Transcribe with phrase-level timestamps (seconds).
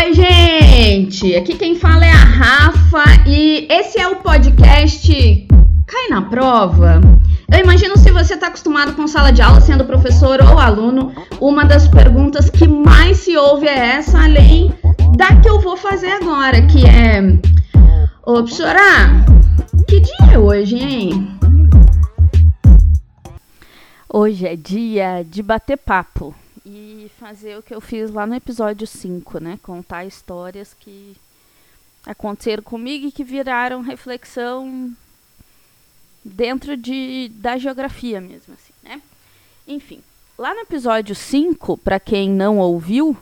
[0.00, 1.34] Oi, gente!
[1.34, 5.48] Aqui quem fala é a Rafa e esse é o podcast
[5.88, 7.00] Cai na Prova.
[7.52, 11.64] Eu imagino se você está acostumado com sala de aula, sendo professor ou aluno, uma
[11.64, 14.72] das perguntas que mais se ouve é essa, além
[15.16, 17.20] da que eu vou fazer agora, que é:
[18.24, 19.24] Ô, professora,
[19.88, 21.28] que dia é hoje, hein?
[24.08, 26.32] Hoje é dia de bater papo
[26.68, 29.58] e fazer o que eu fiz lá no episódio 5, né?
[29.62, 31.16] Contar histórias que
[32.04, 34.94] aconteceram comigo e que viraram reflexão
[36.22, 39.00] dentro de, da geografia mesmo, assim, né?
[39.66, 40.02] Enfim,
[40.36, 43.16] lá no episódio 5, para quem não ouviu,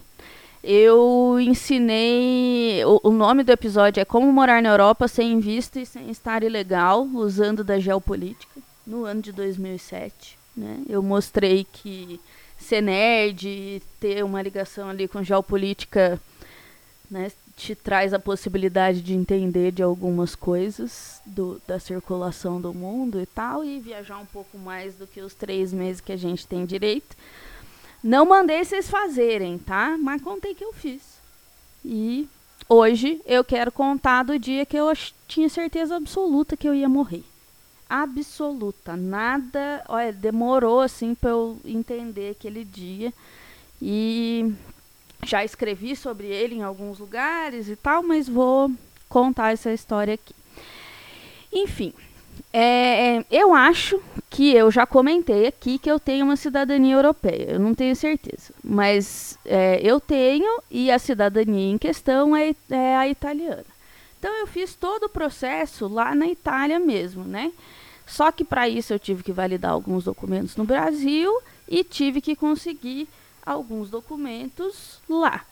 [0.62, 2.84] eu ensinei.
[2.84, 6.42] O, o, nome do episódio é Como Morar na Europa Sem Visto e Sem Estar
[6.42, 10.36] Ilegal, usando da geopolítica, no ano de 2007.
[10.56, 10.82] Né?
[10.88, 12.20] Eu mostrei que
[12.58, 16.20] ser nerd, ter uma ligação ali com geopolítica,
[17.10, 23.20] né, te traz a possibilidade de entender de algumas coisas do, da circulação do mundo
[23.20, 26.46] e tal, e viajar um pouco mais do que os três meses que a gente
[26.46, 27.16] tem direito.
[28.02, 29.96] Não mandei vocês fazerem, tá?
[29.98, 31.02] Mas contei que eu fiz.
[31.84, 32.28] E
[32.68, 34.92] hoje eu quero contar do dia que eu
[35.26, 37.24] tinha certeza absoluta que eu ia morrer
[37.88, 38.96] absoluta.
[38.96, 43.12] Nada, olha, demorou assim para eu entender aquele dia.
[43.80, 44.52] E
[45.24, 48.70] já escrevi sobre ele em alguns lugares e tal, mas vou
[49.08, 50.34] contar essa história aqui.
[51.52, 51.92] Enfim,
[52.52, 54.00] é, eu acho
[54.30, 57.52] que eu já comentei aqui que eu tenho uma cidadania europeia.
[57.52, 62.96] Eu não tenho certeza, mas é, eu tenho e a cidadania em questão é, é
[62.96, 63.75] a italiana.
[64.18, 67.52] Então eu fiz todo o processo lá na Itália mesmo, né?
[68.06, 72.36] Só que para isso eu tive que validar alguns documentos no Brasil e tive que
[72.36, 73.08] conseguir
[73.44, 75.44] alguns documentos lá.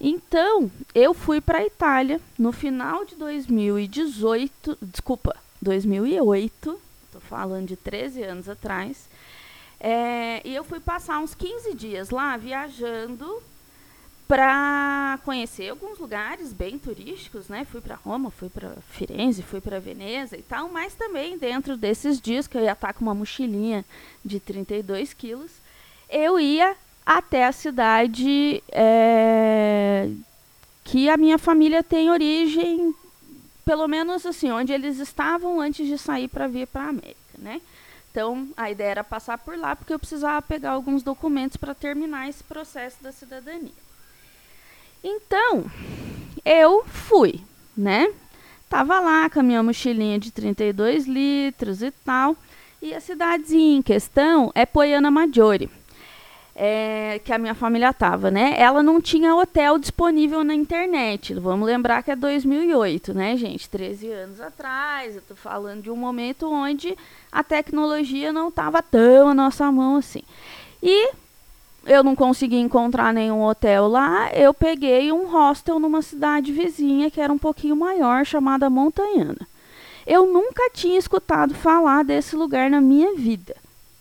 [0.00, 7.76] Então, eu fui para a Itália no final de 2018, desculpa, 2008, estou falando de
[7.76, 9.08] 13 anos atrás,
[9.78, 13.42] é, e eu fui passar uns 15 dias lá viajando
[14.26, 17.64] para conhecer alguns lugares bem turísticos, né?
[17.64, 22.20] Fui para Roma, fui para Firenze, fui para Veneza e tal, mas também dentro desses
[22.20, 23.84] dias que eu ia estar com uma mochilinha
[24.24, 25.52] de 32 quilos,
[26.08, 26.74] eu ia
[27.04, 30.08] até a cidade é,
[30.82, 32.94] que a minha família tem origem,
[33.62, 37.60] pelo menos assim, onde eles estavam antes de sair para vir para a América, né?
[38.10, 42.28] Então, a ideia era passar por lá porque eu precisava pegar alguns documentos para terminar
[42.28, 43.83] esse processo da cidadania.
[45.06, 45.66] Então,
[46.42, 47.42] eu fui,
[47.76, 48.10] né?
[48.70, 52.34] Tava lá com a minha mochilinha de 32 litros e tal.
[52.80, 55.68] E a cidadezinha em questão é Poiana Maggiore.
[56.56, 58.54] É, que a minha família tava, né?
[58.56, 61.34] Ela não tinha hotel disponível na internet.
[61.34, 63.68] Vamos lembrar que é 2008, né, gente?
[63.68, 65.16] 13 anos atrás.
[65.16, 66.96] Eu tô falando de um momento onde
[67.30, 70.22] a tecnologia não estava tão à nossa mão assim.
[70.82, 71.12] E
[71.86, 77.20] eu não consegui encontrar nenhum hotel lá, eu peguei um hostel numa cidade vizinha que
[77.20, 79.46] era um pouquinho maior, chamada Montanhana.
[80.06, 83.56] Eu nunca tinha escutado falar desse lugar na minha vida.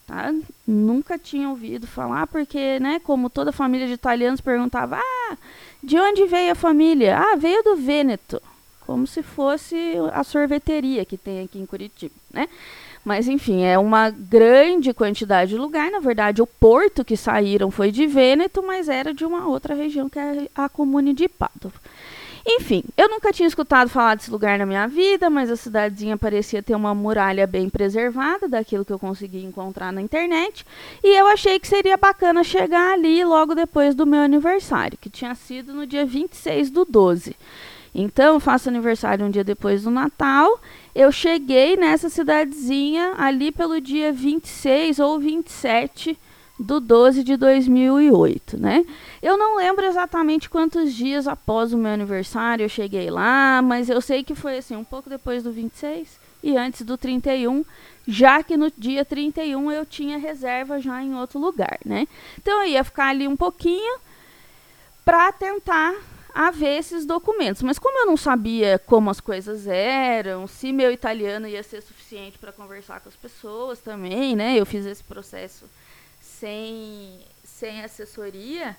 [0.06, 0.34] Tá?
[0.68, 5.38] Nunca tinha ouvido falar, porque, né, como toda família de italianos perguntava, ah,
[5.82, 7.18] de onde veio a família?
[7.18, 8.42] Ah, veio do Vêneto.
[8.86, 12.50] Como se fosse a sorveteria que tem aqui em Curitiba, né?
[13.04, 15.92] Mas enfim, é uma grande quantidade de lugar.
[15.92, 20.10] Na verdade, o porto que saíram foi de Vêneto, mas era de uma outra região
[20.10, 21.76] que é a comune de Padova.
[22.46, 26.62] Enfim, eu nunca tinha escutado falar desse lugar na minha vida, mas a cidadezinha parecia
[26.62, 30.66] ter uma muralha bem preservada daquilo que eu consegui encontrar na internet.
[31.02, 35.34] E eu achei que seria bacana chegar ali logo depois do meu aniversário, que tinha
[35.36, 37.34] sido no dia 26 do 12.
[37.96, 40.60] Então, eu faço aniversário um dia depois do Natal.
[40.96, 46.18] Eu cheguei nessa cidadezinha ali pelo dia 26 ou 27
[46.60, 48.86] do 12 de 2008, né?
[49.22, 54.00] Eu não lembro exatamente quantos dias após o meu aniversário eu cheguei lá, mas eu
[54.00, 57.66] sei que foi assim, um pouco depois do 26 e antes do 31,
[58.08, 62.08] já que no dia 31 eu tinha reserva já em outro lugar, né?
[62.38, 63.98] Então eu ia ficar ali um pouquinho
[65.04, 65.96] para tentar
[66.34, 67.62] a ver esses documentos.
[67.62, 72.38] Mas como eu não sabia como as coisas eram, se meu italiano ia ser suficiente
[72.38, 74.56] para conversar com as pessoas também, né?
[74.58, 75.66] Eu fiz esse processo
[76.20, 78.76] sem, sem assessoria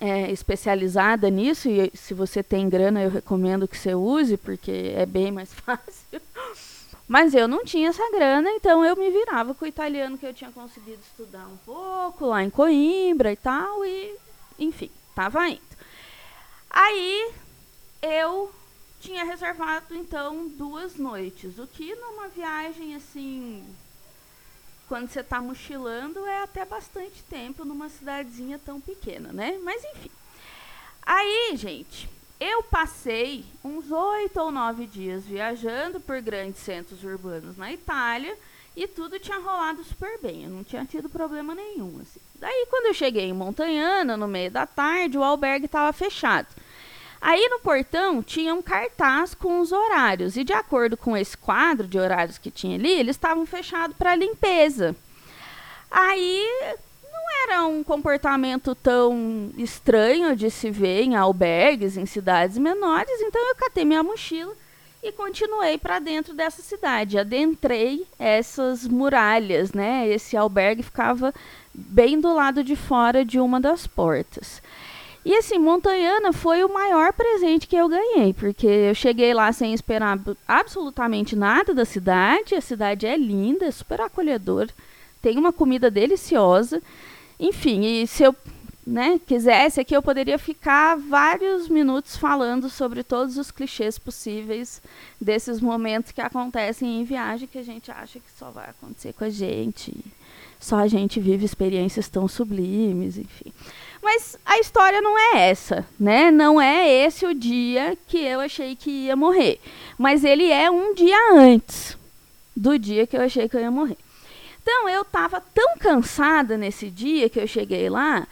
[0.00, 1.68] é, especializada nisso.
[1.68, 6.20] E se você tem grana, eu recomendo que você use, porque é bem mais fácil.
[7.06, 10.34] Mas eu não tinha essa grana, então eu me virava com o italiano que eu
[10.34, 14.14] tinha conseguido estudar um pouco lá em Coimbra e tal, e
[14.58, 15.67] enfim, tava indo.
[16.70, 17.32] Aí
[18.02, 18.52] eu
[19.00, 23.64] tinha reservado então duas noites, o que numa viagem assim,
[24.88, 29.58] quando você está mochilando, é até bastante tempo numa cidadezinha tão pequena, né?
[29.62, 30.10] Mas enfim.
[31.02, 32.08] Aí, gente,
[32.40, 38.36] eu passei uns oito ou nove dias viajando por grandes centros urbanos na Itália
[38.78, 42.00] e tudo tinha rolado super bem, eu não tinha tido problema nenhum.
[42.00, 42.20] Assim.
[42.36, 46.46] Daí, quando eu cheguei em Montanhana, no meio da tarde, o albergue estava fechado.
[47.20, 51.88] Aí no portão tinha um cartaz com os horários, e de acordo com esse quadro
[51.88, 54.94] de horários que tinha ali, eles estavam fechados para limpeza.
[55.90, 56.46] Aí
[57.02, 63.44] não era um comportamento tão estranho de se ver em albergues, em cidades menores, então
[63.48, 64.54] eu catei minha mochila
[65.02, 67.18] e continuei para dentro dessa cidade.
[67.18, 70.08] Adentrei essas muralhas, né?
[70.08, 71.32] Esse albergue ficava
[71.72, 74.60] bem do lado de fora de uma das portas.
[75.24, 79.74] E assim, Montanhana foi o maior presente que eu ganhei, porque eu cheguei lá sem
[79.74, 82.54] esperar absolutamente nada da cidade.
[82.54, 84.68] A cidade é linda, é super acolhedora,
[85.20, 86.82] tem uma comida deliciosa.
[87.38, 88.34] Enfim, e se eu
[88.88, 94.80] né, quisesse aqui, eu poderia ficar vários minutos falando sobre todos os clichês possíveis
[95.20, 99.24] desses momentos que acontecem em viagem que a gente acha que só vai acontecer com
[99.24, 99.94] a gente.
[100.58, 103.52] Só a gente vive experiências tão sublimes, enfim.
[104.02, 106.30] Mas a história não é essa, né?
[106.30, 109.60] Não é esse o dia que eu achei que ia morrer.
[109.98, 111.96] Mas ele é um dia antes
[112.56, 113.98] do dia que eu achei que eu ia morrer.
[114.62, 118.26] Então eu estava tão cansada nesse dia que eu cheguei lá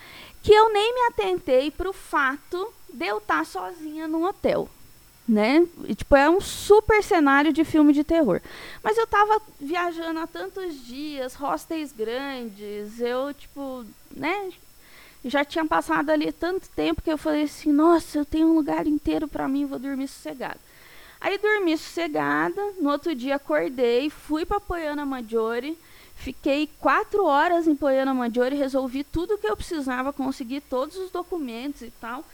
[0.46, 4.68] que eu nem me atentei para o fato de eu estar tá sozinha num hotel.
[5.28, 5.66] Né?
[5.88, 8.40] E, tipo, é um super cenário de filme de terror.
[8.80, 13.84] Mas eu tava viajando há tantos dias, hostels grandes, eu, tipo,
[14.14, 14.52] né,
[15.24, 18.86] já tinha passado ali tanto tempo que eu falei assim, nossa, eu tenho um lugar
[18.86, 20.60] inteiro para mim, vou dormir sossegada.
[21.20, 25.76] Aí dormi sossegada, no outro dia acordei, fui para Poiana Maggiore,
[26.16, 31.10] fiquei quatro horas em Poiana Maggiore, resolvi tudo o que eu precisava, consegui todos os
[31.10, 32.24] documentos e tal.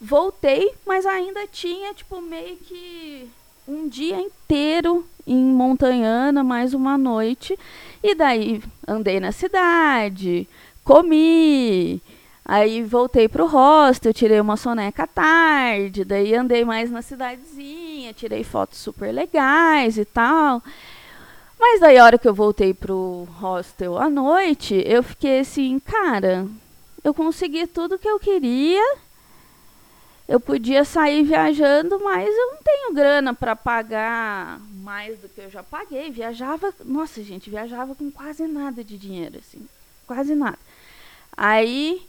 [0.00, 3.30] Voltei, mas ainda tinha, tipo, meio que
[3.68, 7.58] um dia inteiro em Montanhana, mais uma noite.
[8.02, 10.48] E daí andei na cidade,
[10.82, 12.02] comi,
[12.48, 18.44] Aí voltei pro hostel, tirei uma soneca à tarde, daí andei mais na cidadezinha, tirei
[18.44, 20.62] fotos super legais e tal.
[21.58, 26.46] Mas daí a hora que eu voltei pro hostel à noite, eu fiquei assim, cara,
[27.02, 28.82] eu consegui tudo que eu queria.
[30.28, 35.48] Eu podia sair viajando, mas eu não tenho grana para pagar mais do que eu
[35.48, 36.10] já paguei.
[36.10, 39.68] Viajava, nossa, gente, viajava com quase nada de dinheiro assim,
[40.04, 40.58] quase nada.
[41.36, 42.04] Aí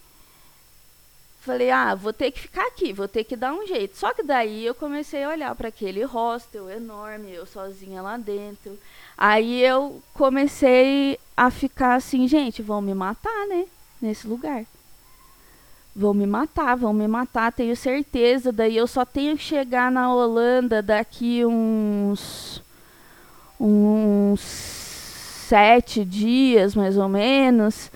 [1.47, 3.95] Falei, ah, vou ter que ficar aqui, vou ter que dar um jeito.
[3.95, 8.77] Só que daí eu comecei a olhar para aquele hostel enorme, eu sozinha lá dentro.
[9.17, 13.65] Aí eu comecei a ficar assim, gente, vão me matar, né?
[14.01, 14.65] Nesse lugar.
[15.95, 18.51] Vão me matar, vão me matar, tenho certeza.
[18.51, 22.61] Daí eu só tenho que chegar na Holanda daqui uns.
[23.57, 24.41] uns
[25.47, 27.89] sete dias, mais ou menos.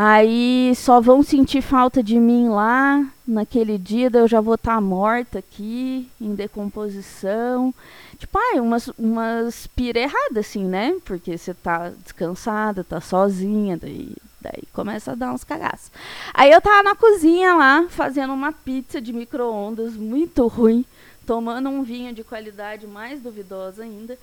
[0.00, 4.80] Aí só vão sentir falta de mim lá naquele dia, eu já vou estar tá
[4.80, 7.74] morta aqui, em decomposição.
[8.16, 10.96] Tipo, ai, umas, umas pira errada, assim, né?
[11.04, 15.90] Porque você tá descansada, tá sozinha, daí, daí começa a dar uns cagaços.
[16.32, 20.84] Aí eu tava na cozinha lá, fazendo uma pizza de micro-ondas muito ruim,
[21.26, 24.16] tomando um vinho de qualidade mais duvidosa ainda.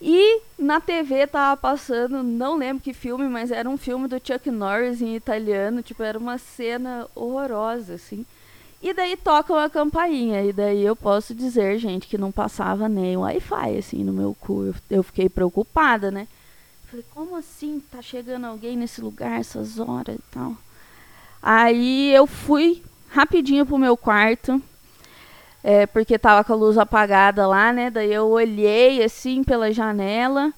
[0.00, 4.48] E na TV tava passando, não lembro que filme, mas era um filme do Chuck
[4.50, 8.24] Norris em italiano, tipo, era uma cena horrorosa, assim.
[8.80, 13.16] E daí toca uma campainha, e daí eu posso dizer, gente, que não passava nem
[13.16, 14.66] Wi-Fi, assim, no meu cu.
[14.66, 16.28] Eu, eu fiquei preocupada, né?
[16.88, 17.82] Falei, como assim?
[17.90, 20.56] Tá chegando alguém nesse lugar essas horas e tal?
[21.42, 24.62] Aí eu fui rapidinho pro meu quarto,
[25.68, 27.90] é, porque tava com a luz apagada lá, né?
[27.90, 30.50] Daí eu olhei assim pela janela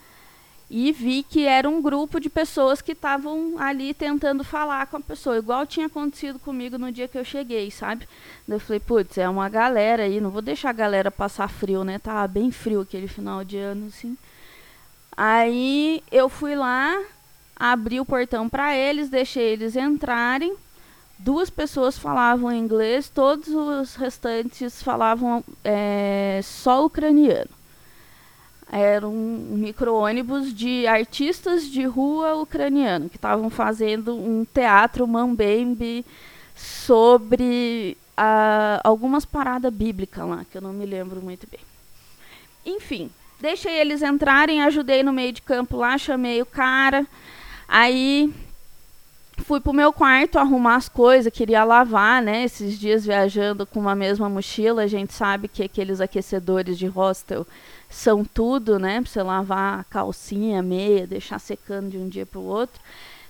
[0.70, 5.00] e vi que era um grupo de pessoas que estavam ali tentando falar com a
[5.00, 8.06] pessoa, igual tinha acontecido comigo no dia que eu cheguei, sabe?
[8.46, 11.82] Daí eu falei, putz, é uma galera aí, não vou deixar a galera passar frio,
[11.82, 11.98] né?
[11.98, 14.16] Tava bem frio aquele final de ano, assim.
[15.16, 16.96] Aí eu fui lá,
[17.56, 20.54] abri o portão para eles, deixei eles entrarem
[21.22, 27.50] duas pessoas falavam inglês, todos os restantes falavam é, só ucraniano.
[28.72, 36.06] Era um micro-ônibus de artistas de rua ucraniano que estavam fazendo um teatro mambembe
[36.54, 41.60] sobre uh, algumas paradas bíblicas lá, que eu não me lembro muito bem.
[42.64, 43.10] Enfim,
[43.40, 47.06] deixei eles entrarem, ajudei no meio de campo lá, chamei o cara.
[47.66, 48.32] Aí
[49.40, 52.44] fui pro meu quarto arrumar as coisas, queria lavar, né?
[52.44, 57.46] Esses dias viajando com uma mesma mochila, a gente sabe que aqueles aquecedores de hostel
[57.88, 59.00] são tudo, né?
[59.00, 62.80] Pra você lavar a calcinha, a meia, deixar secando de um dia pro outro.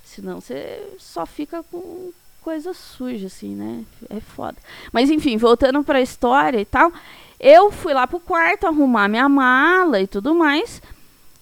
[0.04, 2.12] Senão você só fica com
[2.42, 3.84] coisa suja, assim, né?
[4.08, 4.56] É foda.
[4.92, 6.92] Mas enfim, voltando pra história e tal,
[7.38, 10.82] eu fui lá pro quarto arrumar minha mala e tudo mais.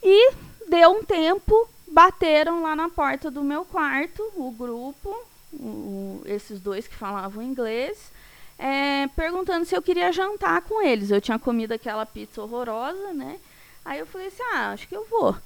[0.03, 0.33] E
[0.69, 5.15] deu um tempo, bateram lá na porta do meu quarto, o grupo,
[5.53, 8.13] o, esses dois que falavam inglês,
[8.59, 11.11] é, perguntando se eu queria jantar com eles.
[11.11, 13.39] Eu tinha comido aquela pizza horrorosa, né?
[13.85, 15.37] Aí eu falei assim: ah, acho que eu vou.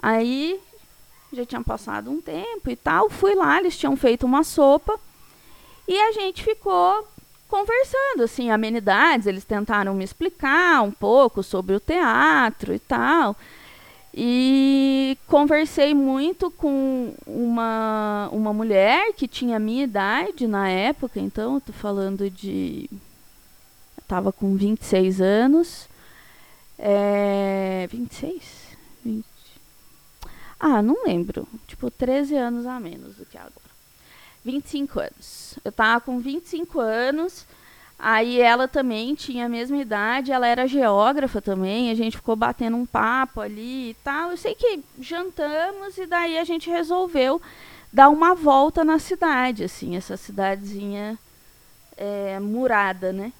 [0.00, 0.60] Aí
[1.32, 3.10] já tinha passado um tempo e tal.
[3.10, 4.98] Fui lá, eles tinham feito uma sopa
[5.86, 7.06] e a gente ficou
[7.48, 9.26] conversando, assim, amenidades.
[9.26, 13.36] Eles tentaram me explicar um pouco sobre o teatro e tal.
[14.12, 21.54] E conversei muito com uma, uma mulher que tinha a minha idade na época, então
[21.54, 22.88] eu tô falando de.
[24.00, 25.88] Estava com 26 anos.
[26.78, 28.42] É, 26?
[29.04, 29.24] 20.
[30.58, 31.46] Ah, não lembro.
[31.66, 33.52] Tipo, 13 anos a menos do que agora.
[34.44, 35.58] 25 anos.
[35.64, 37.46] Eu tava com 25 anos
[37.98, 42.76] Aí ela também tinha a mesma idade, ela era geógrafa também, a gente ficou batendo
[42.76, 44.30] um papo ali e tal.
[44.30, 47.42] Eu sei que jantamos e daí a gente resolveu
[47.92, 51.18] dar uma volta na cidade, assim, essa cidadezinha
[51.96, 53.32] é, murada, né?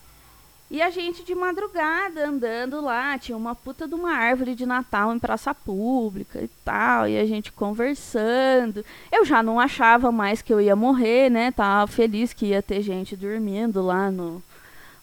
[0.71, 5.15] E a gente de madrugada andando lá, tinha uma puta de uma árvore de Natal
[5.15, 8.85] em praça pública e tal, e a gente conversando.
[9.11, 11.50] Eu já não achava mais que eu ia morrer, né?
[11.53, 14.43] Tava feliz que ia ter gente dormindo lá no,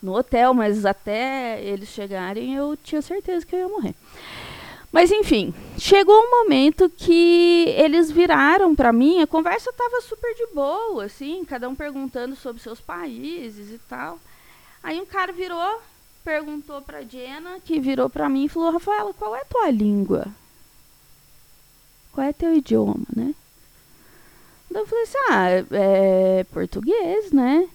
[0.01, 3.95] no hotel, mas até eles chegarem eu tinha certeza que eu ia morrer.
[4.91, 10.47] Mas enfim, chegou um momento que eles viraram para mim, a conversa estava super de
[10.53, 14.17] boa, assim, cada um perguntando sobre seus países e tal.
[14.81, 15.81] Aí um cara virou,
[16.23, 20.27] perguntou pra Jenna, que virou pra mim e falou: Rafaela, qual é a tua língua?
[22.13, 23.35] Qual é teu idioma, né?
[24.69, 27.67] Então eu falei assim: ah, é português, né?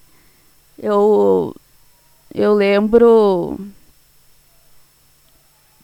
[0.79, 1.55] Eu,
[2.33, 3.59] eu lembro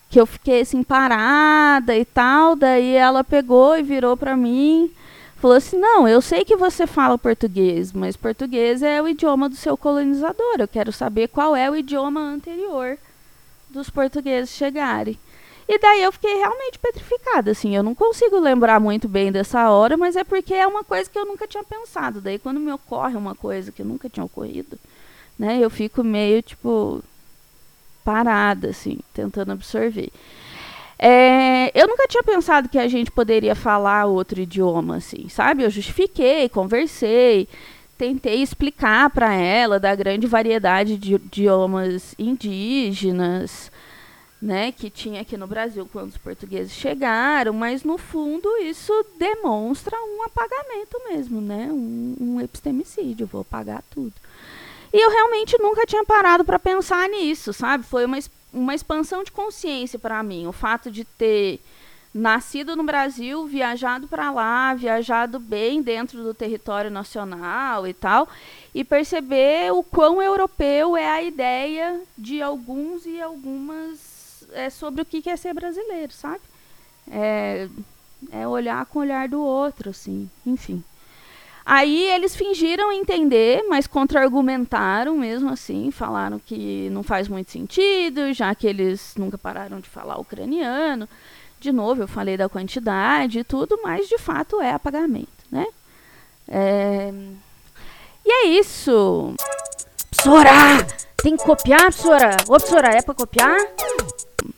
[0.10, 4.92] que eu fiquei assim parada e tal, daí ela pegou e virou pra mim
[5.38, 9.56] falou assim: Não, eu sei que você fala português, mas português é o idioma do
[9.56, 10.56] seu colonizador.
[10.60, 12.98] Eu quero saber qual é o idioma anterior
[13.70, 15.18] dos portugueses chegarem.
[15.70, 17.76] E daí eu fiquei realmente petrificada, assim.
[17.76, 21.20] Eu não consigo lembrar muito bem dessa hora, mas é porque é uma coisa que
[21.20, 22.22] eu nunca tinha pensado.
[22.22, 24.80] Daí quando me ocorre uma coisa que nunca tinha ocorrido,
[25.38, 27.04] né, eu fico meio tipo
[28.04, 30.10] parada, assim, tentando absorver.
[31.00, 35.64] É, eu nunca tinha pensado que a gente poderia falar outro idioma, assim, sabe?
[35.64, 37.48] Eu justifiquei, conversei,
[37.98, 43.72] tentei explicar para ela da grande variedade de idiomas indígenas,
[44.42, 49.98] né, que tinha aqui no Brasil quando os portugueses chegaram, mas no fundo isso demonstra
[49.98, 54.14] um apagamento mesmo, né, um, um epistemicídio, vou apagar tudo.
[54.98, 57.84] E eu realmente nunca tinha parado para pensar nisso, sabe?
[57.84, 58.18] Foi uma
[58.52, 60.48] uma expansão de consciência para mim.
[60.48, 61.60] O fato de ter
[62.12, 68.28] nascido no Brasil, viajado para lá, viajado bem dentro do território nacional e tal,
[68.74, 75.06] e perceber o quão europeu é a ideia de alguns e algumas é, sobre o
[75.06, 76.42] que é ser brasileiro, sabe?
[77.12, 77.70] É,
[78.32, 80.84] é olhar com o olhar do outro, assim, enfim.
[81.70, 88.56] Aí eles fingiram entender, mas contra-argumentaram mesmo assim, falaram que não faz muito sentido, já
[88.56, 91.10] que eles nunca pararam de falar ucraniano.
[91.60, 95.68] De novo, eu falei da quantidade e tudo, mas de fato é apagamento, né?
[96.48, 97.12] É...
[98.26, 99.36] E é isso.
[100.12, 100.88] Psora!
[101.18, 102.38] Tem que copiar, Psora?
[102.48, 103.60] Ô, Psora, é pra copiar?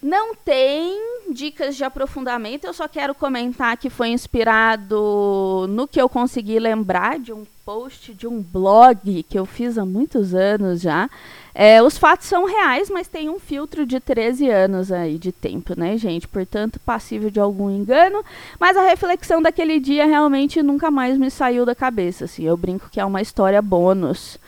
[0.04, 0.96] Não tem
[1.32, 7.20] dicas de aprofundamento, eu só quero comentar que foi inspirado no que eu consegui lembrar
[7.20, 11.10] de um post de um blog que eu fiz há muitos anos já.
[11.54, 15.78] É, os fatos são reais, mas tem um filtro de 13 anos aí de tempo,
[15.78, 16.28] né, gente?
[16.28, 18.24] Portanto, passível de algum engano.
[18.60, 22.26] Mas a reflexão daquele dia realmente nunca mais me saiu da cabeça.
[22.26, 22.44] Assim.
[22.44, 24.40] Eu brinco que é uma história bônus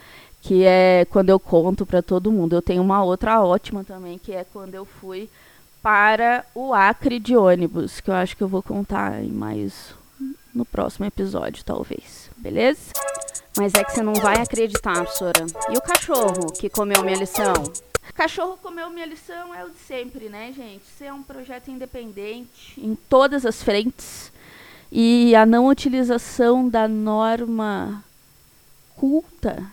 [0.41, 2.55] que é quando eu conto para todo mundo.
[2.55, 5.29] Eu tenho uma outra ótima também, que é quando eu fui
[5.81, 9.93] para o Acre de ônibus, que eu acho que eu vou contar mais
[10.53, 12.29] no próximo episódio, talvez.
[12.38, 12.91] Beleza?
[13.57, 15.45] Mas é que você não vai acreditar, professora.
[15.69, 17.53] E o cachorro que comeu minha lição?
[18.13, 20.83] Cachorro comeu minha lição é o de sempre, né, gente?
[20.83, 24.31] Isso é um projeto independente em todas as frentes.
[24.91, 28.03] E a não utilização da norma
[28.95, 29.65] culta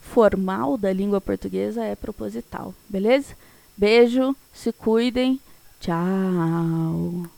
[0.00, 3.36] formal da língua portuguesa é proposital, beleza?
[3.78, 5.40] Beijo, se cuidem.
[5.78, 7.30] Tchau.